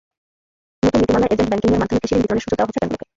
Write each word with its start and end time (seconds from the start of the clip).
নতুন 0.83 0.99
নীতিমালায় 1.01 1.31
এজেন্ট 1.33 1.49
ব্যাংকিংয়ের 1.51 1.81
মাধ্যমে 1.81 2.01
কৃষিঋণ 2.01 2.21
বিতরণের 2.21 2.43
সুযোগ 2.45 2.55
দেওয়া 2.57 2.67
হচ্ছে 2.69 2.79
ব্যাংকগুলোকে। 2.79 3.05